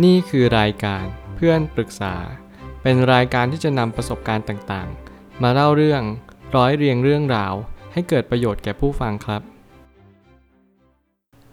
[0.00, 1.04] นี่คือรายการ
[1.36, 2.14] เพื่อนปรึกษา
[2.82, 6.02] เป็นรายการที่จะนำประสบการณ์ต่างๆ มาเล่าเรื่อง
[6.56, 7.54] ร้อยเรียงเรื่องราว
[7.92, 9.42] ให้เกิดประโยชน์แก่ผู้ฟังครับ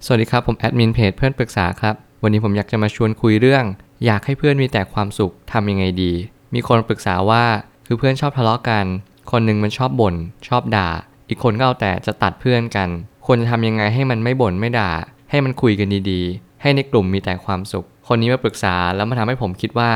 [0.06, 3.64] สวัสดีครับผมแอดมินเพจเพื่อนปรึกษาครับ วันนี้ผมอยากจะมาชวนคุยเรื่อง
[4.06, 6.14] อยากให้เพื่อนมีแต่ความสุขทำยังไงดี
[6.54, 7.46] มีคนปรึกษาว่า
[7.86, 8.86] คือเพื่อนชอบทะเลาะกัน
[9.32, 10.16] คนหนึ่งมันชอบบ่น
[10.48, 10.90] ชอบด่า
[11.30, 12.90] อีกคนก็เอาแต่จะตัดเพื่อนกัน
[13.26, 14.92] ควรจะทำยังไงให้มันไม่บ่นไม่ด่า
[15.30, 19.92] ให้มันคุยกันดีๆ ให้ในกลุ่มมีแต่ความสุข คนนี้มาปรึกษาแล้วมาทำให้ผมคิดว่า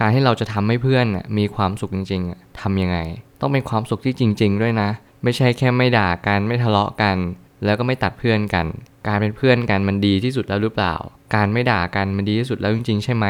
[0.00, 1.06] การที่เราจะทำให้เพื่อน
[1.38, 2.98] มีความสุขจริงๆอะทำยังไง
[3.40, 4.90] ต้องเป็นความสุขที่จริง ๆ ด้วยนะ
[5.24, 7.16] ไม่ใช่แค่ไม่ด่ากันไม่ทะเลาะกัน
[7.64, 8.66] แล้วก็ไม่ตัดเพื่อนกัน
[9.08, 10.94] การเป็นเพื่อนกันมันดีที่สุดแล้วหรือเปล่า
[11.34, 13.26] การไม่ด่ากันมันดีที่สุดแล้วจริงๆ ใช่ไหม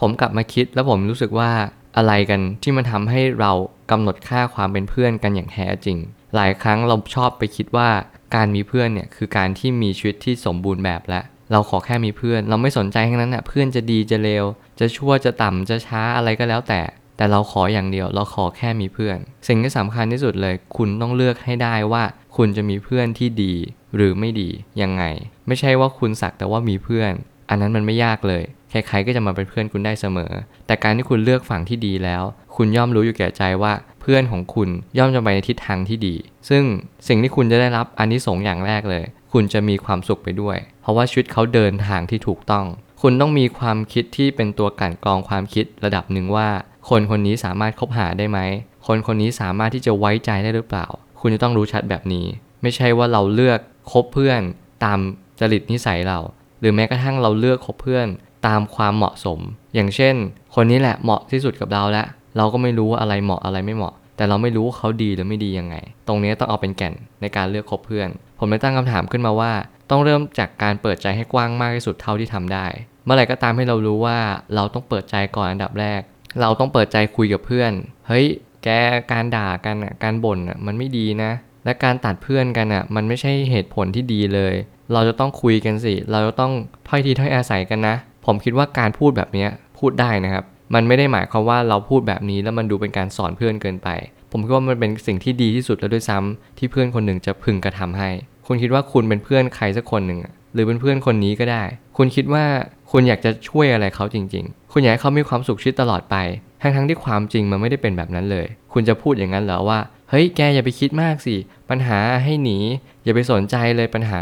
[0.00, 1.50] ผมกลับมาคิดแล้วผมรู้สึกว่า
[1.96, 3.52] อะไรกันที่มันทำให้เรา
[3.90, 5.98] กำหนดค่าความเป็นเพื่อนกันอย่างแท้จริง
[6.34, 7.88] หลายครั้งเราชอบไปคิดว่า
[8.34, 14.44] การมีเพื่อนเนี่ยคือการที่มีชีวิตที่สมบูรณ์แบบแล้ว เราขอแค่มีเพื่อน เราไม่สนใจทั้งนั้นน่ะเพื่อนจะดีจะเลว
[14.78, 16.80] จะชั่วจะต่ำจะช้าอะไรก็แล้วแต่
[17.16, 22.02] แต่เราขออย่างเดียว เราขอแค่มีเพื่อน สิ่งที่สำคัญที่สุดเลย คุณต้องเลือกให้ได้ว่า
[22.36, 23.54] คุณจะมีเพื่อนที่ดี
[23.96, 24.50] หรือไม่ดี
[24.82, 25.02] ยังไง
[25.46, 27.12] ไม่ใช่ว่าคุณสักแต่ว่ามีเพื่อน
[27.50, 30.32] อันนั้นมันไม่ยากเลยใครๆก็จะมาเป็นเพื่อนคุณได้เสมอ
[30.66, 32.22] แต่การที่คุณเลือกฝั่งที่ดีแล้ว
[32.56, 34.68] คุณย่อมรู้อยู่แก่ใจว่าเพื่อนของคุณ
[34.98, 36.14] ย่อมจะไปในทิศทางที่ดี
[36.48, 36.64] ซึ่ง
[37.08, 40.56] สิ่งที่คุณจะได้รับอันที่สงอย่างแรกเลย คุณจะมีความสุขไปด้วย
[40.86, 42.66] เพราะว่าชีวิตเขาเดินทางที่ถูกต้อง
[43.02, 46.48] คุณต้องมีความคิดที่เป็นตัวกั่นกรองความคิดระดับหนึ่งว่า
[46.88, 48.38] คนคนนี้สามารถคบหาได้ไหม
[48.86, 50.86] คนคนนี้สามารถที่จะไว้ใจได้หรือเปล่า
[51.20, 52.26] คุณจะต้องรู้ชัดแบบนี้
[52.62, 53.58] ไม่ใช่ว่าเราเลือก
[53.92, 54.40] คบเพื่อน
[54.84, 54.98] ตาม
[55.40, 56.18] จริตนิสัยเรา
[56.60, 58.06] หรือแม้กระทั่งเราเลือกคบเพื่อน
[58.46, 59.38] ตามความเหมาะสม
[59.74, 60.14] อย่างเช่น
[60.54, 62.06] คนนี้แหละเหมาะที่สุดกับเราแล้ว
[62.36, 65.76] เราก็ไม่รู้ว่าอะไรเหมาะอะไรไม่เหมาะ แต่เราไม่รู้ว่าเขาดีหรือไม่ดียังไง
[66.08, 69.52] ตรงนี้ต้องเอาเป็นแก่นในการเลือกคบเพื่อน ผมเลยตั้งคำถามขึ้นมาว่า
[69.90, 72.66] ต้องเริ่มจากการเปิดใจให้กว้างมากที่สุดเท่าที่ทำได้
[73.04, 74.18] เมื่อไหร่ก็ตามให้เรารู้ว่า
[74.54, 76.00] เราต้องเปิดใจก่อนอันดับแรก
[76.40, 77.72] เราต้องเปิดใจคุยกับเพื่อน
[78.08, 78.26] เฮ้ย
[78.64, 78.68] แก
[79.12, 81.30] การด่ากันอะการบ่นอะมันไม่ดีนะ
[81.64, 84.54] และการตัดเพื่อนกันอะมันไม่ใช่เหตุผลที่ดีเลย
[84.92, 86.52] เราจะต้องคุยกันสิ เราจะต้อง
[86.88, 87.96] ถ้อยทีถ้อยอาศัยกันนะ
[88.26, 89.46] ผมคิดว่าการพูดแบบนี้
[89.78, 90.44] พูดได้นะครับ
[90.74, 93.88] มันไม่ได้หมายความว่าเราพูดแบบนี้แล้วมันดูเป็นการสอนเพื่อนเกินไป
[94.30, 98.10] ผมคิดว่ามันเป็นสิ่งที่ดีที่สุดแล้วด้วยซ้ำที่เพื่อนคนหนึ่งจะพึงกระทำให้
[98.46, 100.20] คุณคิดว่าคุณเป็นเพื่อนใครสักคนหนึ่ง
[100.54, 101.62] หรือเป็นเพื่อนคนนี้ก็ได้
[101.96, 102.44] คุณคิดว่า
[102.90, 106.16] คุณอยากจะช่วยอะไรเขาจริง ๆ คุณอยากให้เขามีความสุขชีวิตตลอดไป
[106.60, 109.78] ทั้งๆที่ความจริงมันไม่ได้เป็นแบบนั้นเลย คุณจะพูดอย่างนั้นเหรอว่า
[110.10, 111.34] เฮ้ย แกอย่าไปคิดมากสิ
[111.70, 112.58] ปัญหาให้หนี
[113.04, 114.20] อย่าไปสนใจเลยปัญหา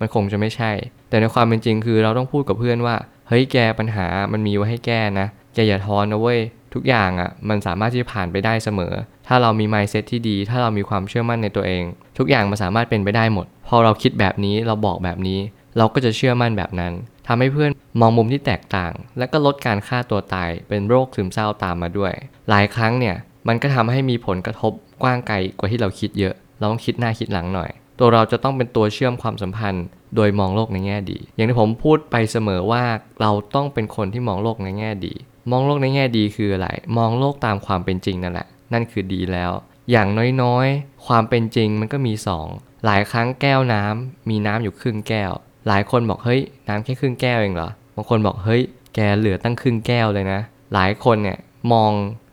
[0.00, 0.72] มันคงจะไม่ใช่
[1.08, 2.96] แต่ในความเป็นจริงคือเราต้องพูดกับเพื่อนว่า
[3.28, 6.40] เฮ้ย แกปัญหามันมีไว้ให้แก้นะ แกอย่าท้อนะเว้ย
[6.74, 8.92] ทุกอย่างอะ่ะมันสามารถที่จะผ่านไปได้เสมอ
[9.26, 11.84] ถ้าเรามี mindset ที่ดี ถ้าเรามีความเชื่อมั่นในตัวเอง
[12.18, 15.40] ทุกอย่างมันสามารถเป็นไปได้หมด พอเราคิดแบบนี้เราบอกแบบนี้
[15.78, 16.92] เราก็จะเชื่อมั่นแบบนั้น
[17.26, 22.12] ทำให้เพื่อนมองมุมที่แตกต่าง และก็ลดการฆ่าตัวตาย เป็นโรคซึมเศร้าตามมาด้วย
[22.48, 23.16] หลายครั้งเนี่ย
[23.48, 24.72] มันก็ทำให้มีผลกระทบ
[25.02, 29.84] กว้างไกลกว่าที่เราคิดเยอะ เราต้องคิดหน้าคิดหลังหน่อย ตัวเราจะต้องเป็นตัวเชื่อมความสัมพันธ์
[30.16, 32.84] โดยมองโลกในแง่ดี อย่างที่ผมพูดไปเสมอว่า
[33.20, 35.14] เราต้องเป็นคนที่มองโลกในแง่ดี
[35.50, 39.52] มองโลกในแง่ดีคืออะไร มองโลกตามความเป็นจริงนั่นแหละ นั่นคือดีแล้ว
[39.90, 40.08] อย่าง
[40.42, 42.12] น้อยๆ ความเป็นจริงมันก็มี
[42.48, 45.32] 2 หลายครั้งแก้วน้ำมีน้ำอยู่ครึ่งแก้ว
[45.68, 48.62] หลายคนบอกเฮ้ยน้ำแค่ครึ่งแก้วเองเหรอ บางคนบอกเฮ้ย
[48.94, 50.40] แกเหลือตั้งครึ่งแก้วเลยนะ
[50.74, 51.38] หลายคนเนี่ย
[51.72, 51.92] มอง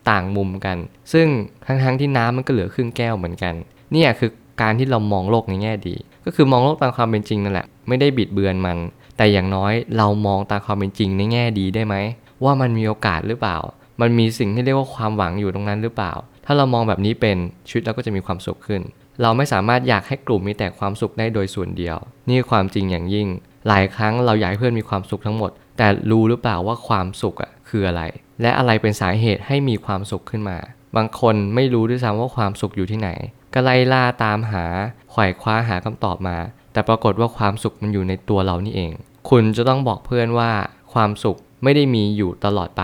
[0.10, 0.78] ต่างมุมกัน
[1.14, 1.28] ซึ่ง
[1.66, 3.54] ทั้งๆที่น้ำมันก็เหลือครึ่งแก้วเหมือนกัน
[3.92, 4.32] เนี่ยคือ
[4.62, 8.78] การที่เรามองโลกในแง่ดี ก็คือมองโลกตามความเป็นจริงนั่นแหละ ไม่ได้บิดเบือนมัน
[9.18, 11.96] แต่อย่างน้อยเรามองตามความเป็นจริงในแง่ดีได้ไหม
[12.44, 13.58] ว่ามันมีโอกาสหรือเปล่า
[14.02, 16.14] มันมีสิ่งที่เรียกว่าความหวังอยู่ตรงนั้นหรือเปล่า
[16.46, 17.38] ถ้าเรามองแบบนี้เป็น
[17.68, 18.82] ชีวิตเราก็จะมีความสุขขึ้น
[19.22, 21.98] เราไม่สามารถอยากให้กลุ่มมีแต่ความสุขได้โดยส่วนเดียว
[22.30, 23.28] นี่ความจริงอย่างยิ่ง
[23.68, 28.04] หลายครั้งเราอยากให้เพื่อนมีความสุขทั้งหมด แต่รู้หรือเปล่าว่าความสุขอะคืออะไร
[28.42, 30.58] และอะไรเป็นสาเหตุให้มีความสุขขึ้นมา
[30.96, 33.10] บางคนไม่รู้ด้วยซ้ำว่าความสุขอยู่ที่ไหน
[33.54, 34.66] ก็ไล่ล่าตามหา
[35.12, 36.38] ไขว่คว้าหาคำตอบมา
[36.74, 38.94] แต่ปรากฏว่าความสุขมันอยู่ในตัวเรานี่เอง
[39.30, 40.52] คุณจะต้องบอกเพื่อนว่า
[40.94, 42.84] ความสุข ไม่ได้มีอยู่ตลอดไป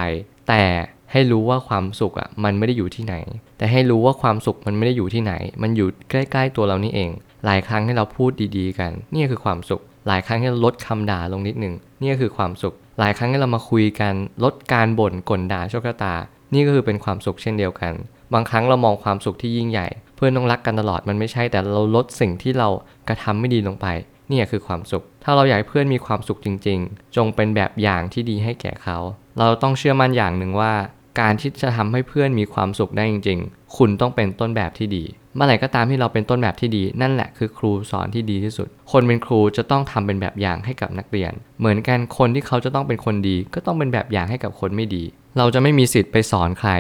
[0.50, 0.64] แต่
[1.12, 3.16] ให้รู้ว่าความสุขอะมันไม่ได้อยู่ที่ไหน
[3.58, 7.10] แต่ให้รู้ว่าความสุขมันไม่ได้อยู่ที่ไหน มันอยู่ใกล้ ๆ ตัวเรานี่เอง
[7.46, 14.14] หลายครั้งให้เราพูดดีๆ กัน นี่คือความสุข หลายครั้งให้เราลดคำด่าลงนิดหนึ่งนี่คือความสุข หลายครั้งให้เรามาคุยกัน
[14.44, 16.16] ลดการบ่นกลด่าโชคชะตา
[16.54, 17.94] นี่ก็คือเป็นความสุขเช่นเดียวกัน
[18.34, 22.70] บางครั้งเรามองความสุขที่ยิ่งใหญ่ เพื่อนต้องรักกันตลอดมันไม่ใช่แต่เราลดสิ่งที่เรา
[23.08, 23.88] กระทำไม่ดีลงไป
[24.32, 28.98] นี่คือความสุข ถ้าเราอยากให้เพื่อนมีความสุขจริง ๆ จงเป็นแบบอย่างที่ดีให้แก่เขา
[29.40, 30.74] เราต้องเชื่อมั่นอย่างหนึ่งว่า
[31.20, 35.04] การที่จะทำให้เพื่อนมีความสุขได้จริง ๆ คุณต้องเป็นต้นแบบที่ดี
[35.36, 45.04] เมื่อไหร่ก็ตามที่เราเป็นต้นแบบที่ดี นั่นแหละคือครูสอนที่ดีที่สุด คนเป็นครูจะต้องทำเป็นแบบอย่างให้กับนักเรียน เหมือนกันคนที่เขาจะต้องเป็นคนดี ก็ต้องเป็นแบบอย่างให้กับคนไม่ดี
[45.38, 46.72] เราจะไม่มีสิทธิ์ไปสอนใคร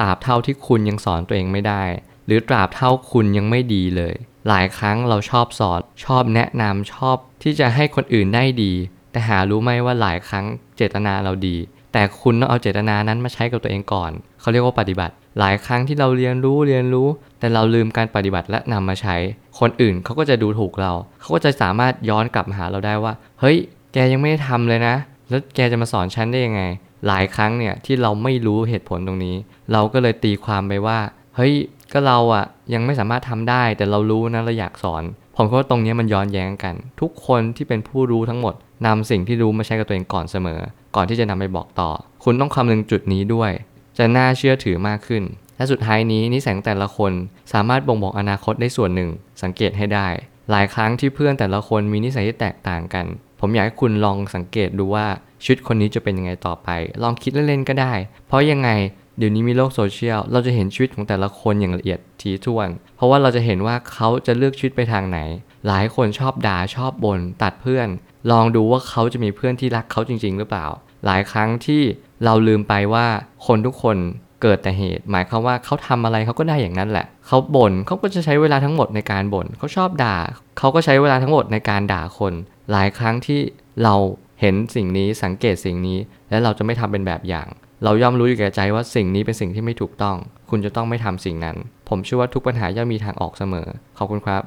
[0.00, 1.82] ตราบเท่าที่คุณยังสอนตัวเองไม่ได้
[2.26, 4.14] หรือตราบเท่าคุณยังไม่ดีเลย
[4.48, 8.72] หลายครั้งเราชอบสอนชอบแนะนำชอบที่จะให้คนอื่นได้ดี
[9.12, 10.44] แต่หารู้ไหมว่าหลายครั้ง
[10.76, 11.56] เจตนาเราดี
[11.92, 14.10] แต่คุณต้องเอาเจตนานั้นมาใช้กับตัวเองก่อน
[14.40, 17.08] เขาเรียกว่าปฏิบัติ หลายครั้งที่เราเรียนรู้เรียนรู้
[17.38, 19.16] แต่เราลืมการปฏิบัติและนำมาใช้
[19.58, 23.56] คนอื่นเขาก็จะดูถูกเรา เขาก็จะสามารถย้อนกลับมาหาเราได้ว่า เฮ้ย
[23.92, 24.94] แกยังไม่ได้ทำเลยนะ
[25.28, 26.62] แล้วแกจะมาสอนฉันได้ยังไง
[27.06, 29.36] หลายครั้งเนี่ยที่เราไม่รู้เหตุผลตรงนี้
[29.72, 30.98] เราก็เลยตีความไปว่า
[31.36, 31.54] เฮ้ย
[31.92, 32.44] ก็เราอะ
[32.74, 35.02] ยังไม่สามารถทำได้ แต่เรารู้นะเราอยากสอน
[35.36, 38.54] ผมคิดว่าตรงนี้มันย้อนแย้งกัน ทุกคนที่เป็นผู้รู้ทั้งหมด
[38.86, 40.60] นำสิ่งที่รู้มาใช้กับตัวเองก่อนเสมอ
[40.96, 41.90] ก่อนที่จะนำไปบอกต่อ
[42.24, 43.50] คุณต้องคำนึงจุดนี้ด้วย
[43.98, 45.22] จะน่าเชื่อถือมากขึ้น
[45.56, 47.12] และสุดท้ายนี้นิสัยของแต่ละคน
[47.52, 49.10] สามารถบ่งบอกอนาคตได้ส่วนหนึ่ง
[49.42, 50.08] สังเกตให้ได้
[50.50, 53.06] หลายครั้งที่เพื่อนแต่ละคนมีนิสัยที่แตกต่างกัน
[53.40, 55.06] ผมอยากให้คุณลองสังเกตดูว่า
[55.42, 56.68] ชีวิตคนนี้จะเป็นยังไงต่อไป
[57.02, 57.92] ลองคิดเล่นๆก็ได้
[58.26, 58.70] เพราะยังไง
[59.18, 65.18] เดี๋ยวนี้มีโลกโซเชียล เราจะเห็นชีวิตของแต่ละคนอย่างละเอียดถี่วน เพราะว่าเราจะเห็นว่าเขาจะเลือกชีวิตไปทางไหน
[65.66, 67.88] หลายคนชอบด่าชอบบน่นตัดเพื่อน
[68.30, 70.66] ลองดูว่าเขาจะมีเพื่อนที่รักเขาจริง ๆ หรือเปล่า
[71.04, 71.82] หลายครั้งที่
[72.24, 73.06] เราลืมไปว่า
[73.46, 73.96] คนทุกคน
[74.42, 80.16] เกิดแต่เหตุ หมายความว่าเขาทำอะไรเขาก็ได้อย่างนั้นแหละ เขาบ่นเขาก็จะใช้เวลาทั้งหมดในการบ่นเขาชอบด่า
[80.58, 82.32] เขาก็ใช้เวลาทั้งหมดในการด่าคน
[82.70, 83.40] หลายครั้งที่
[83.82, 83.94] เรา
[84.40, 85.98] เห็นสิ่งนี้สังเกตสิ่งนี้
[86.30, 87.46] และเราจะไม่ทำเป็นแบบอย่าง
[87.84, 90.16] เราย่อมรู้อยู่แก่ใจว่าสิ่งนี้เป็นสิ่งที่ไม่ถูกต้อง
[90.50, 91.56] คุณจะต้องไม่ทำสิ่งนั้น
[91.88, 93.68] ผมเชื่อว่าทุกปัญหาย่อมมีทางออกเสมอ
[93.98, 94.42] ขอบคุณครับ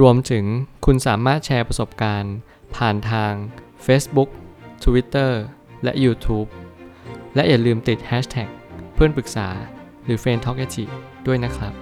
[0.00, 0.44] รวมถึง
[0.86, 2.34] คุณสามารถแชร์ประสบการณ์
[2.76, 3.32] ผ่านทาง
[3.86, 4.28] Facebook
[4.84, 5.32] Twitter
[5.84, 6.48] และ YouTube
[7.34, 8.48] และอย่าลืมติด Hashtag
[8.94, 9.48] เพื่อนปรึกษา
[10.04, 10.58] หรือ f r ร e n d t a l k
[11.26, 11.72] ด้วยนะครับ